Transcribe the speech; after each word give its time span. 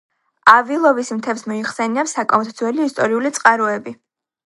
ავილოვის 0.53 1.11
მთებს 1.19 1.45
მოიხსენიებს 1.51 2.17
საკმაოდ 2.19 2.53
ძველი 2.63 2.91
ისტორიული 2.93 3.37
წყაროები. 3.41 3.99